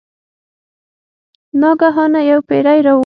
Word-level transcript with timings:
ناګهانه 1.61 2.21
یو 2.31 2.39
پیری 2.47 2.79
راووت. 2.85 2.99